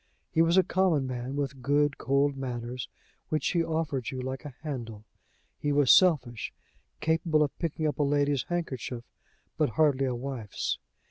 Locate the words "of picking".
7.43-7.85